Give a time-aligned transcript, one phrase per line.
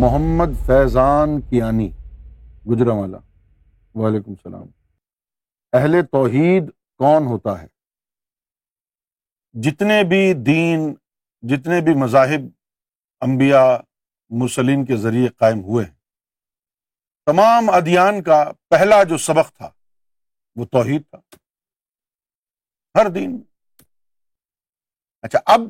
[0.00, 1.90] محمد فیضان کیانی،
[2.70, 3.18] گجرا والا۔
[3.94, 4.66] وعلیکم السلام۔
[5.72, 7.66] اہل توحید کون ہوتا ہے؟
[9.52, 10.94] جتنے بھی دین،
[11.42, 12.48] جتنے بھی مذاہب
[13.20, 13.76] انبیاء
[14.30, 15.94] مسلم کے ذریعے قائم ہوئے ہیں،
[17.26, 19.70] تمام ادیان کا پہلا جو سبق تھا،
[20.56, 21.18] وہ توحید تھا۔
[22.98, 23.42] ہر دین۔
[25.22, 25.60] اچھا اب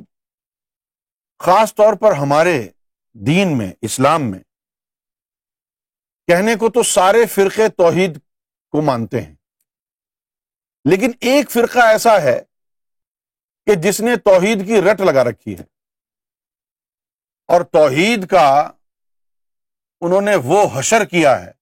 [1.38, 2.68] خاص طور پر ہمارے
[3.12, 4.38] دین میں، اسلام میں۔
[6.26, 8.18] کہنے کو تو سارے فرقے توحید
[8.70, 9.34] کو مانتے ہیں۔
[10.90, 12.42] لیکن ایک فرقہ ایسا ہے
[13.66, 15.62] کہ جس نے توحید کی رٹ لگا رکھی ہے۔
[17.48, 18.70] اور توحید کا
[20.00, 21.52] انہوں نے وہ حشر کیا ہے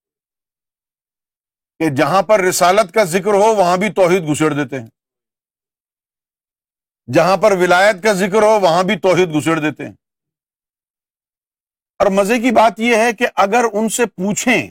[1.78, 4.88] کہ جہاں پر رسالت کا ذکر ہو، وہاں بھی توحید گسڑ دیتے ہیں۔
[7.12, 9.94] جہاں پر ولایت کا ذکر ہو، وہاں بھی توحید گسڑ دیتے ہیں۔
[11.98, 14.70] اور مزے کی بات یہ ہے کہ اگر ان سے پوچھیں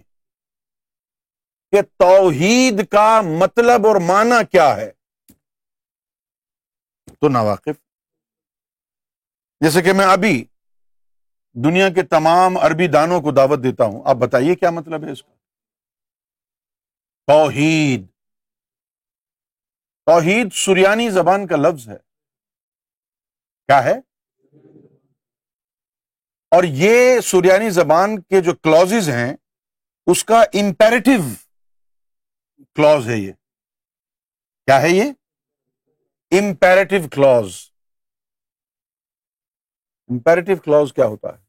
[1.71, 4.91] کہ توحید کا مطلب اور معنی کیا ہے،
[7.09, 7.77] تو ناواقف۔
[9.59, 10.45] جیسے کہ میں ابھی
[11.53, 15.23] دنیا کے تمام عربی دانوں کو دعوت دیتا ہوں، آپ بتائیے کیا مطلب ہے اس
[15.23, 15.33] کا؟
[17.27, 18.07] توحید۔
[20.05, 21.97] توحید سریانی زبان کا لفظ ہے۔
[23.67, 24.06] کیا ہے؟
[26.49, 29.35] اور یہ سریانی زبان کے جو کلوز ہیں،
[30.07, 31.19] اس کا امپیرٹیو
[32.75, 33.31] کلوز ہے یہ۔
[34.65, 35.03] کیا ہے یہ؟
[36.31, 37.71] امپیرٹیو کلوز
[40.07, 41.47] امپیرٹیو کلوز کیا ہوتا ہے؟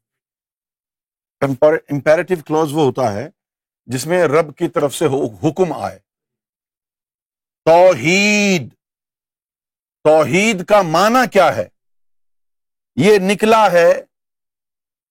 [1.41, 3.29] امپیرٹیو کلوز وہ ہوتا ہے
[3.85, 5.99] جس میں رب کی طرف سے حکم آئے۔
[7.65, 8.73] توحید۔
[10.03, 11.67] توحید کا معنی کیا ہے؟
[12.95, 14.08] یہ نکلا ہے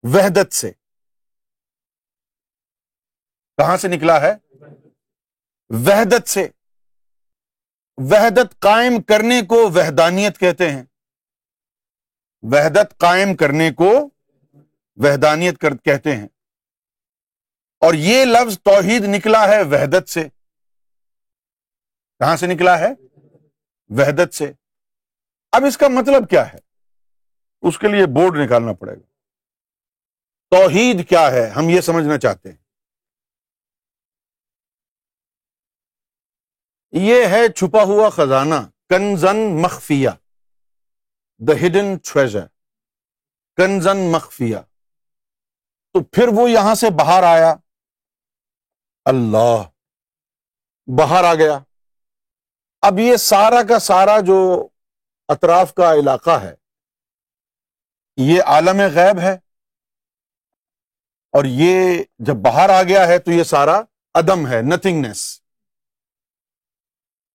[0.02, 0.72] وحدت سے۔
[3.56, 4.34] کہاں سے نکلا ہے؟
[5.68, 6.48] وحدت سے۔
[7.96, 10.84] وحدت قائم کرنے کو وحدانیت کہتے ہیں۔
[12.42, 14.10] وحدت قائم کرنے کو
[14.96, 16.28] وحدانیت کہتے ہیں۔
[17.80, 20.28] اور یہ لفظ توحید نکلا ہے وحدت سے۔
[22.18, 22.88] کہاں سے نکلا ہے؟
[23.88, 24.52] وحدت سے۔
[25.52, 26.58] اب اس کا مطلب کیا ہے؟
[27.62, 29.07] اس کے لیے بورڈ نکالنا پڑے گا۔
[30.50, 32.56] توحید کیا ہے؟ ہم یہ سمجھنا چاہتے ہیں۔
[36.90, 38.54] یہ ہے چھپا ہوا خزانہ،
[38.88, 40.10] کنزن مخفیا
[41.38, 42.46] دا ہڈن ٹریجر
[43.56, 44.60] کنزن مخفیا
[45.92, 47.54] تو پھر وہ یہاں سے باہر آیا۔
[49.04, 49.62] اللہ۔
[50.98, 51.58] باہر آ گیا۔
[52.82, 54.68] اب یہ سارا کا سارا جو
[55.28, 56.54] اطراف کا علاقہ ہے،
[58.16, 59.47] یہ عالم غیب ہے۔
[61.34, 63.80] اور یہ جب باہر آ گیا ہے تو یہ سارا
[64.14, 65.42] عدم ہے نتنگنیس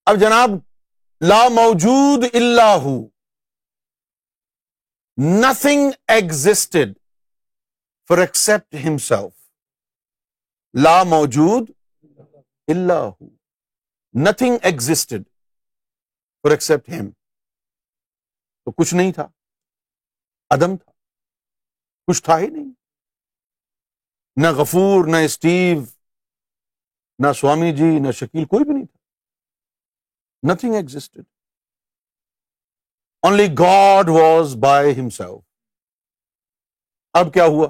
[0.06, 0.50] اب جناب،
[1.22, 2.88] لا موجود اللہ
[5.18, 6.98] nothing existed
[8.10, 9.32] for except himself
[10.84, 11.70] لا موجود
[12.68, 13.24] اللہ
[14.14, 15.24] nothing existed
[16.44, 17.10] for except him
[18.66, 19.28] تو کچھ نہیں تھا،
[20.50, 20.92] عدم تھا۔
[22.08, 22.83] کچھ تھا ہی نہیں۔
[24.36, 25.82] نہ غفور، نہ اسٹیو،
[27.20, 28.98] نہ سوامی جی نہ شکیل، کوئی بھی نہیں تھا۔
[30.54, 31.24] Nothing existed
[33.22, 35.42] only God was by himself
[37.14, 37.68] اب کیا ہوا؟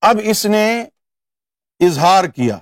[0.00, 0.82] اب اس نے
[1.80, 2.58] اظہار کیا۔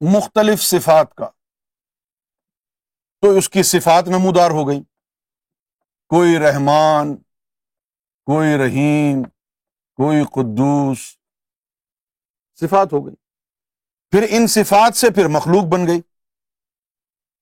[0.00, 1.30] مختلف صفات کا۔
[3.20, 4.80] تو اس کی صفات نمودار ہو گئی
[6.08, 7.16] کوئی رحمان
[8.26, 9.22] کوئی رحیم،
[9.94, 10.98] کوئی قدوس۔
[12.54, 13.14] صفات ہو گئی۔
[14.10, 16.00] پھر ان صفات سے پھر مخلوق بن گئی۔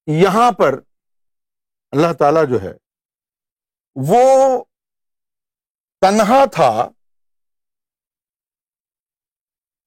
[0.07, 0.81] یہاں پر
[1.91, 2.73] اللہ تعالی جو ہے،
[3.95, 4.65] وہ
[6.01, 6.89] تنہا تھا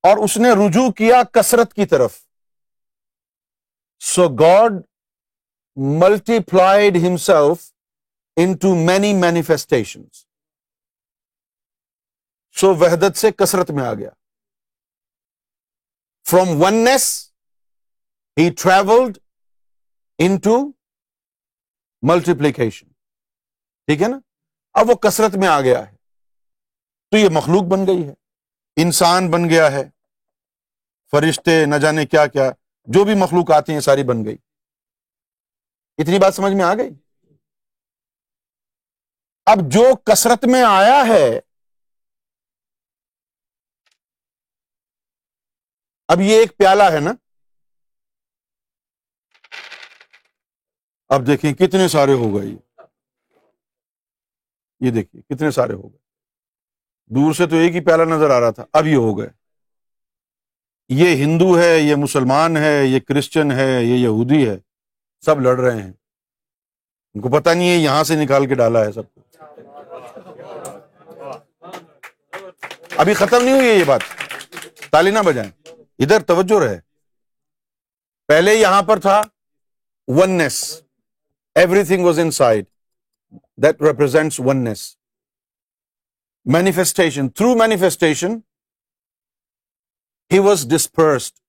[0.04, 2.26] اور اس نے رجوع کیا کثرت کی طرف۔
[4.00, 4.72] So God
[6.40, 7.74] multiplied himself
[8.58, 10.02] into many manifestation
[12.52, 14.10] so وحدت سے کثرت میں آ گیا۔
[16.30, 17.32] From once
[18.38, 19.18] he travelled
[20.38, 20.72] into
[22.02, 22.88] multiplication
[23.86, 24.20] ٹھیک ہے نا؟
[24.74, 25.96] اب وہ کثرت میں آ گیا ہے۔
[27.12, 28.14] تو یہ مخلوق بن گئی ہے۔
[28.76, 29.90] انسان بن گیا ہے۔
[31.12, 32.52] فرشتے نہ جانے کیا کیا،
[32.84, 34.38] جو بھی مخلوق آتے ہیں ساری بن گئی۔
[35.98, 36.90] اتنی بات سمجھ میں آ گئی؟
[39.46, 41.40] اب جو کثرت میں آیا ہے
[46.12, 47.14] اب یہ ایک پیالہ ہے نا؟
[51.10, 52.48] اب دیکھیں کتنے سارے ہو گئے
[54.80, 55.98] یہ۔ دیکھیے کتنے سارے ہو گئے۔
[57.06, 59.28] دور سے تو ایک ہی پیالہ نظر آ رہا تھا، اب یہ ہو گئے۔
[60.90, 64.58] یہ ہندو ہے، یہ مسلمان ہے، یہ کرسچن ہے، یہ یہودی ہے،
[65.26, 65.94] سب لڑ رہے ہیں۔
[67.14, 69.22] ان کو پتا نہیں ہے، یہاں سے نکال کے ڈالا ہے سب کو۔
[72.98, 74.02] ابھی ختم نہیں ہوئی ہے یہ بات۔
[74.92, 75.61] تالی نہ بجائیں۔
[76.00, 76.80] ادھر توجہ رہے۔
[78.30, 79.22] پہلے یہاں پر تھا
[80.08, 80.64] once
[81.84, 82.66] everything was inside
[83.64, 84.98] that represents once
[86.46, 88.38] manifestation through manifestation
[90.32, 91.40] he was dispersed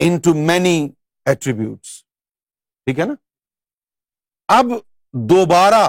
[0.18, 0.88] into many
[1.26, 2.02] attributes
[2.86, 3.14] ٹھیک ہے نا؟
[4.48, 4.66] اب
[5.14, 5.88] دوبارہ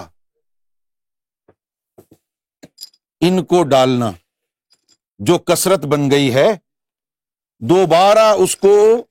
[3.21, 4.11] ان کو ڈالنا
[5.19, 6.47] جو کثرت بن گئی ہے
[7.69, 9.05] دوبارہ اس کو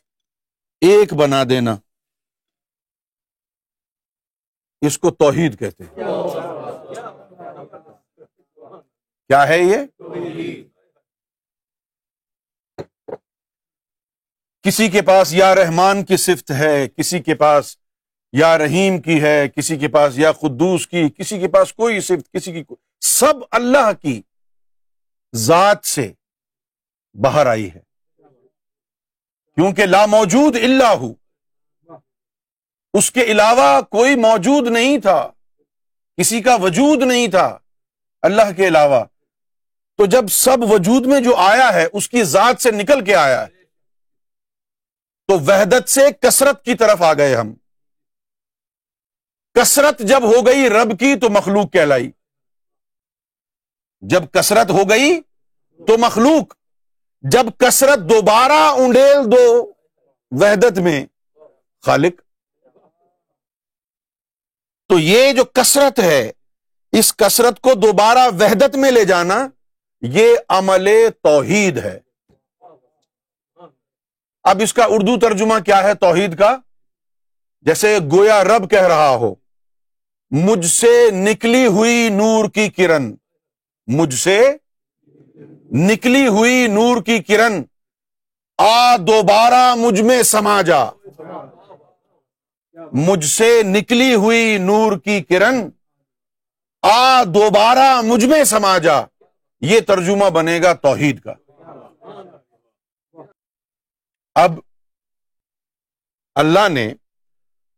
[0.80, 1.76] ایک بنا دینا۔
[4.80, 5.94] اس کو توحید کہتے ہیں۔
[9.28, 9.78] کیا ہے یہ؟
[14.62, 17.76] کسی کے پاس یا رحمان کی صفت ہے، کسی کے پاس
[18.32, 22.32] یا رحیم کی ہے، کسی کے پاس یا قدوس کی، کسی کے پاس کوئی صفت،
[22.32, 24.22] کسی کی سب اللہ کی
[25.34, 26.12] ذات سے
[27.22, 27.91] باہر آئی ہے۔
[29.54, 31.14] کیونکہ لا موجود اللہ ہو۔
[32.94, 35.30] اس کے علاوہ کوئی موجود نہیں تھا۔
[36.16, 37.58] کسی کا وجود نہیں تھا۔
[38.22, 39.04] اللہ کے علاوہ۔
[39.96, 43.40] تو جب سب وجود میں جو آیا ہے، اس کی ذات سے نکل کے آیا
[43.40, 43.62] ہے۔
[45.26, 47.54] تو وحدت سے کثرت کی طرف آ گئے ہم۔
[49.54, 52.10] کثرت جب ہو گئی رب کی، تو مخلوق کہلائی۔
[54.00, 55.20] جب کثرت ہو گئی،
[55.86, 56.61] تو مخلوق۔
[57.24, 59.72] جب کثرت دوبارہ انڈیل دو
[60.32, 61.04] وحدت میں،
[61.84, 62.20] خالق،
[64.90, 66.30] تو یہ جو کثرت ہے،
[66.92, 69.46] اس کثرت کو دوبارہ وحدت میں لے جانا،
[70.02, 70.88] یہ عمل
[71.22, 71.98] توحید ہے۔
[74.44, 76.56] اب اس کا اردو ترجمہ کیا ہے توحید کا؟
[77.66, 79.34] جیسے گویا رب کہہ رہا ہو،
[80.30, 83.14] مجھ سے نکلی ہوئی نور کی کرن،
[83.88, 84.40] مجھ سے
[85.72, 87.62] نکلی ہوئی نور کی کرن،
[88.58, 90.84] آ دوبارہ مجھ میں سما جا۔
[92.92, 95.68] مجھ سے نکلی ہوئی نور کی کرن،
[96.82, 99.00] آ دوبارہ مجھ میں سما جا۔
[99.60, 101.34] یہ ترجمہ بنے گا توحید کا۔
[104.34, 104.52] اب
[106.34, 106.92] اللہ نے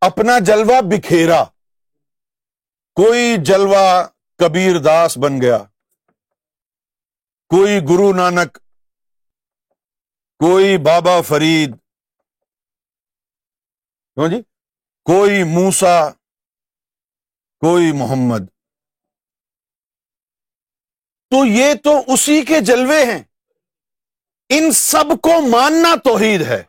[0.01, 1.45] اپنا جلوہ بکھیرا۔
[2.95, 4.05] کوئی جلوہ
[4.39, 5.59] کبیر داس بن گیا۔
[7.49, 8.59] کوئی گرو نانک،
[10.39, 11.77] کوئی بابا فرید
[14.31, 14.43] جی؟
[15.05, 16.11] کوئی موسا
[17.61, 18.47] کوئی محمد۔
[21.31, 23.23] تو یہ تو اسی کے جلوے ہیں۔
[24.49, 26.65] ان سب کو ماننا توحید ہے۔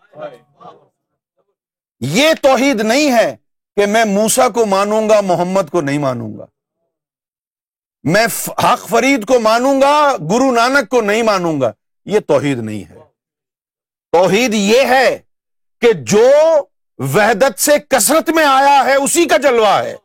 [1.99, 3.35] یہ توحید نہیں ہے
[3.75, 6.45] کہ میں موسا کو مانوں گا، محمد کو نہیں مانوں گا۔
[8.05, 8.27] میں
[8.63, 11.71] حق فرید کو مانوں گا، گرو نانک کو نہیں مانوں گا۔
[12.05, 12.95] یہ توحید نہیں ہے۔
[14.11, 15.19] توحید یہ ہے
[15.81, 16.29] کہ جو
[16.97, 19.95] وحدت سے کثرت میں آیا ہے، اسی کا جلوہ ہے۔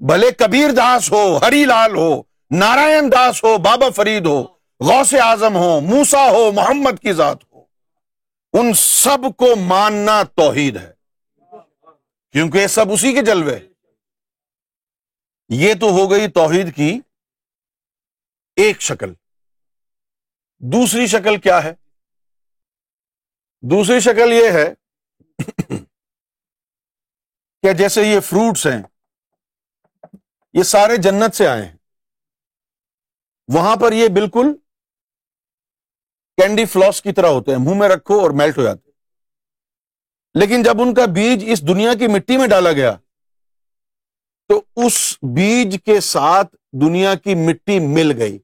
[0.00, 4.42] بھلے کبیر داس ہو، ہری لال ہو، نارائن داس ہو، بابا فرید ہو،
[4.80, 7.60] غوث اعظم ہو موسا ہو، محمد کی ذات ہو۔
[8.52, 10.92] ان سب کو ماننا توحید ہے۔
[12.32, 13.58] کیونکہ یہ سب اسی کے جلوے۔
[15.48, 17.00] یہ تو ہو گئی توحید کی
[18.56, 19.12] ایک شکل۔
[20.62, 21.72] دوسری شکل کیا ہے؟
[23.62, 24.72] دوسری شکل یہ ہے
[27.62, 28.82] کہ جیسے یہ فروٹس ہیں،
[30.54, 31.76] یہ سارے جنت سے آئے ہیں۔
[33.48, 34.52] وہاں پر یہ بالکل
[36.38, 38.90] کینڈی فلوس کی طرح ہوتے ہیں، منہ میں رکھو اور میلٹ ہو جاتے
[40.34, 42.96] لیکن جب ان کا بیج اس دنیا کی مٹی میں ڈالا گیا،
[44.50, 48.38] تو اس بیج کے ساتھ دنیا کی مٹی مل گئی۔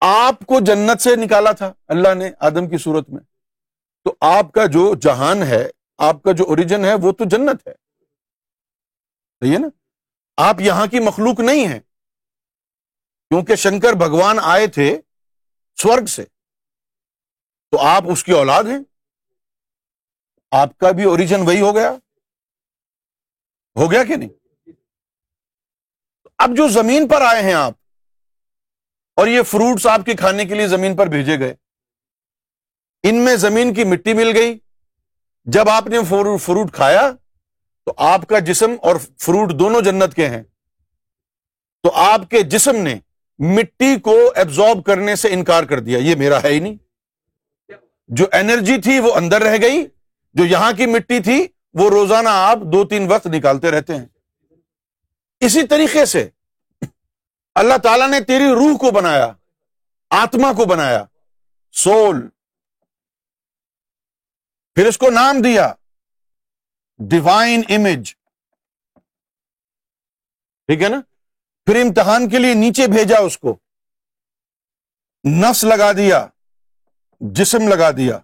[0.00, 3.20] آپ کو جنت سے نکالا تھا، اللہ نے آدم کی صورت میں۔
[4.04, 7.72] تو آپ کا جو جہان ہے، آپ کا جو اوریجن ہے، وہ تو جنت ہے۔
[9.40, 9.68] صحیح ہے نا؟
[10.36, 11.80] آپ یہاں کی مخلوق نہیں ہے
[13.28, 15.00] کیونکہ شنکر بھگوان آئے تھے
[15.76, 16.24] سورگ سے۔
[17.70, 18.78] تو آپ اس کی اولاد ہیں۔
[20.50, 21.90] آپ کا بھی اوریجن وہی ہو گیا۔
[23.76, 24.28] ہو گیا کہ نہیں؟
[26.38, 27.72] اب جو زمین پر آئے ہیں آپ
[29.20, 31.54] اور یہ فروٹس آپ کے کھانے کے لیے زمین پر بھیجے گئے۔
[33.02, 34.58] ان میں زمین کی مٹی مل گئی۔
[35.44, 35.98] جب آپ نے
[36.40, 37.10] فروٹ کھایا
[37.84, 40.42] تو آپ کا جسم اور فروٹ دونوں جنت کے ہیں۔
[41.82, 42.94] تو آپ کے جسم نے
[43.38, 46.76] مٹی کو ایبزارب کرنے سے انکار کر دیا۔ یہ میرا ہے ہی نہیں۔
[48.08, 49.86] جو انرجی تھی وہ اندر رہ گئی۔
[50.34, 54.06] جو یہاں کی مٹی تھی وہ روزانہ آپ دو تین وقت نکالتے رہتے ہیں۔
[55.40, 56.28] اسی طریقے سے
[57.54, 59.32] اللہ تعالیٰ نے تیری روح کو بنایا،
[60.10, 61.04] آتما کو بنایا،
[61.72, 62.28] سول۔
[64.74, 65.72] پھر اس کو نام دیا
[66.98, 68.14] ڈیوائن امیج
[70.66, 71.00] ٹھیک ہے نا؟
[71.66, 73.58] پھر امتحان کے لیے نیچے بھیجا اس کو۔
[75.24, 76.26] نفس لگا دیا،
[77.20, 78.18] جسم لگا دیا،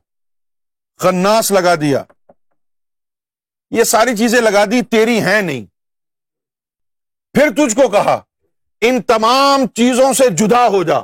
[0.97, 2.05] خناس لگا دیا۔
[3.71, 5.67] یہ ساری چیزیں لگا دی، تیری ہیں نہیں۔
[7.33, 8.23] پھر تجھ کو کہا
[8.89, 10.99] ان تمام چیزوں سے جدا ہو جا۔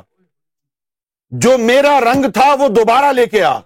[1.29, 3.59] جو میرا رنگ تھا وہ دوبارہ لے کے آ۔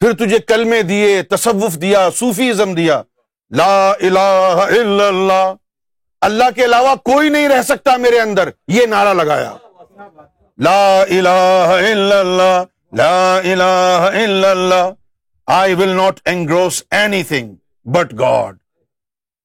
[0.00, 3.02] پھر تجھے کلمے دیے، تصوف دیا، صوفیزم دیا۔
[3.50, 5.54] لا الہ الا اللہ۔
[6.20, 9.52] اللہ کے علاوہ کوئی نہیں رہ سکتا میرے اندر۔ یہ نعرہ لگایا۔
[10.58, 14.90] لا الہ الا اللہ، لا الہ الا اللہ۔
[15.46, 16.82] I will not engross
[17.22, 18.56] anything but God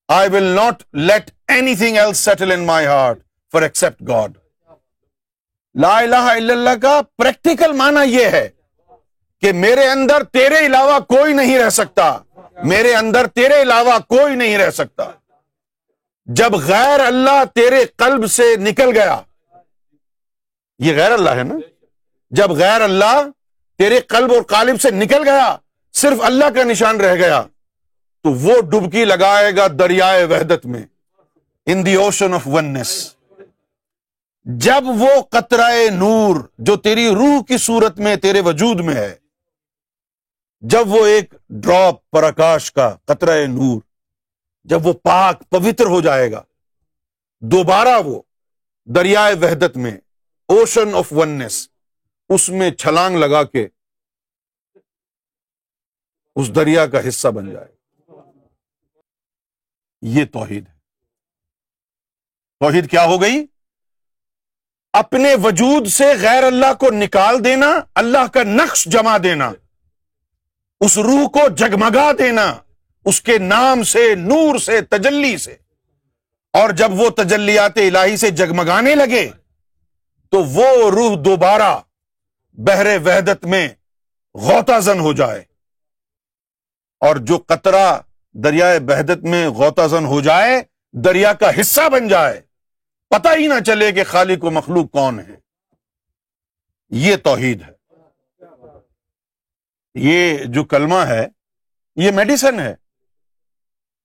[0.08, 1.32] I will not let
[1.76, 3.20] anything else settle in my heart
[3.54, 4.38] for except God
[5.76, 8.48] لا الہ الا اللہ کا پریکٹیکل معنی یہ ہے
[9.44, 12.18] کہ میرے اندر تیرے علاوہ کوئی نہیں رہ سکتا
[12.64, 15.10] میرے اندر تیرے علاوہ کوئی نہیں رہ سکتا
[16.28, 19.22] جب غیر اللہ تیرے قلب سے نکل گیا.
[20.80, 21.56] یہ غیر اللہ ہے نا؟
[22.32, 23.22] جب غیر اللہ
[23.80, 25.56] تیرے قلب اور قالب سے نکل گیا،
[25.94, 27.42] صرف اللہ کا نشان رہ گیا،
[28.26, 30.86] تو وہ ڈبکی لگائے گا دریائے وحدت میں۔
[31.68, 32.92] In the ocean of oneness
[34.46, 39.16] جب وہ قطرائے نور جو تیری روح کی صورت میں، تیرے وجود میں ہے،
[40.64, 43.80] جب وہ ایک ڈراپ پرکاش کا قطرہ نور،
[44.64, 46.44] جب وہ پاک پوتر ہو جائے گا،
[47.44, 48.22] دوبارہ وہ
[48.88, 49.98] دریائے وحدت میں
[50.50, 51.68] اوشن آف ونس
[52.30, 53.68] اس میں چھلانگ لگا کے
[56.36, 57.72] اس دریا کا حصہ بن جائے
[60.02, 60.81] یہ توحید ہے۔
[62.62, 63.46] توحید کیا ہو گئی؟
[64.94, 69.52] اپنے وجود سے غیر اللہ کو نکال دینا، اللہ کا نقش جما دینا،
[70.80, 72.58] اس روح کو جگمگا دینا،
[73.06, 75.56] اس کے نام سے، نور سے، تجلی سے۔
[76.54, 79.30] اور جب وہ تجلیات الہی سے جگمگانے لگے،
[80.30, 81.80] تو وہ روح دوبارہ
[82.54, 83.68] بحر وحدت میں
[84.34, 85.44] غوطہ زن ہو جائے۔
[87.00, 88.00] اور جو قطرہ
[88.32, 92.51] دریائے وحدت میں غوطہ زن ہو جائے، دریا کا حصہ بن جائے۔
[93.12, 95.36] پتہ ہی نہ چلے کہ خالق و مخلوق کون ہے۔
[96.90, 97.72] یہ توحید ہے۔
[99.96, 101.28] یہ جو کلمہ ہے،
[101.96, 102.76] یہ میڈیسن ہے۔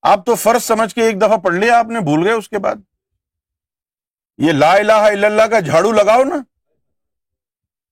[0.03, 2.59] آپ تو فرض سمجھ کے ایک دفعہ پڑھ لیا، آپ نے بھول گئے اس کے
[2.59, 2.75] بعد۔
[4.39, 6.37] یہ لا الہ الا اللہ کا جھاڑو لگاؤ نا۔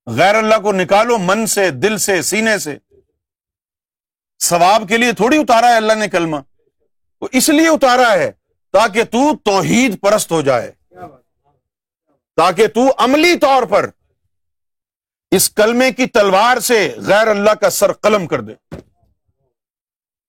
[0.06, 2.78] غیر اللہ کو نکالو من سے، دل سے، سینے سے۔
[4.42, 6.37] ثواب کے لیے تھوڑی اتارا ہے اللہ نے کلمہ۔
[7.21, 8.33] وہ اس لیے اتارا ہے
[8.73, 10.73] تاکہ تو توحید پرست ہو جائے۔
[12.36, 13.90] تاکہ تو عملی طور پر
[15.30, 18.74] اس کلمے کی تلوار سے غیر اللہ کا سر قلم کر دے۔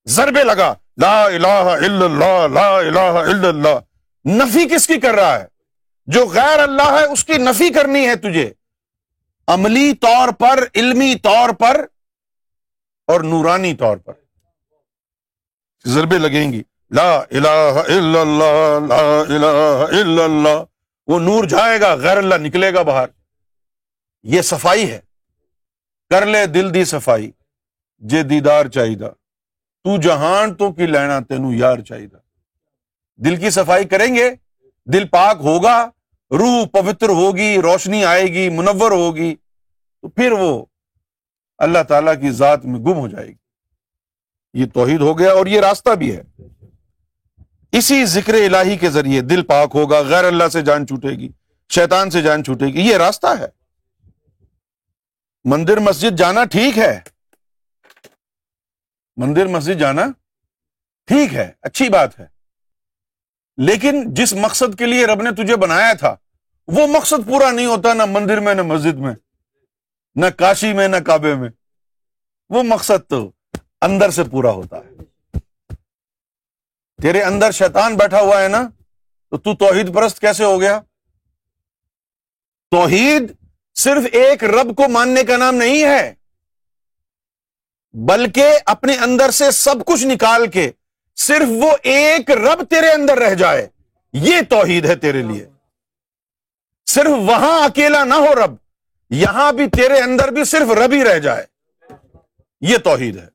[0.06, 3.80] ضربے لگا، لا الہ الا اللہ، لا الہ الا اللہ۔
[4.28, 5.46] نفی کس کی کر رہا ہے؟
[6.06, 8.54] جو غیر اللہ ہے، اس کی نفی کرنی ہے تجھے۔
[9.48, 11.86] عملی طور پر، علمی طور پر
[13.08, 14.14] اور نورانی طور پر۔
[15.86, 20.75] ضربے لگیں گی۔ لا الہ الا اللہ، لا الہ الا اللہ۔
[21.08, 23.06] وہ نور جائے گا، غیر اللہ نکلے گا باہر۔
[24.24, 25.00] یہ صفائی ہے۔
[26.10, 27.32] کر لے دل دی صفائی۔
[27.98, 32.08] جے دیدار چاہیے تو جہان تو کی لینا تینو یار چاہیے
[33.16, 34.32] دل کی صفائی کریں گے۔
[34.86, 35.90] دل پاک ہوگا۔
[36.32, 39.36] روح پوتر ہوگی، روشنی آئے گی، منور ہوگی۔
[40.02, 40.66] تو پھر وہ
[41.58, 43.34] اللہ تعالی کی ذات میں گم ہو جائے گی۔
[44.54, 46.24] یہ توحید ہو گیا اور یہ راستہ بھی ہے۔
[47.78, 51.30] اسی ذکر الہی کے ذریعے دل پاک ہوگا، غیر اللہ سے جان چھوٹے گی،
[51.70, 53.48] شیطان سے جان چھوٹے گی، یہ راستہ ہے۔
[55.44, 57.02] مندر مسجد جانا ٹھیک ہے۔
[59.16, 60.02] مندر مسجد جانا
[61.06, 62.26] ٹھیک ہے، اچھی بات ہے۔
[63.58, 66.16] لیکن جس مقصد کے لیے رب نے تجھے بنایا تھا،
[66.68, 69.16] وہ مقصد پورا نہیں ہوتا نہ مندر میں، نہ مسجد میں،
[70.16, 71.50] نہ کاشی میں، نہ کعبے میں۔
[72.50, 73.32] وہ مقصد تو
[73.82, 75.15] اندر سے پورا ہوتا ہے۔
[77.00, 78.62] تیرے اندر شیطان بیٹھا ہوا ہے نا،
[79.32, 80.80] تو تو توحید پرست کیسے ہو گیا؟
[82.72, 83.32] توحید
[83.76, 86.14] صرف ایک رب کو ماننے کا نام نہیں ہے،
[87.94, 90.70] بلکہ اپنے اندر سے سب کچھ نکال کے
[91.18, 93.68] صرف وہ ایک رب تیرے اندر رہ جائے،
[94.14, 95.46] یہ توحید ہے تیرے لیے۔
[96.88, 98.56] صرف وہاں اکیلا نہ ہو رب،
[99.12, 101.46] یہاں بھی تیرے اندر بھی صرف رب ہی رہ جائے،
[102.62, 103.28] یہ توحید ہے۔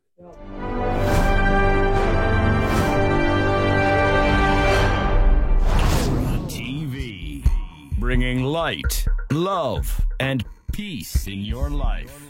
[8.11, 12.30] Bringing light, love, and peace in your life.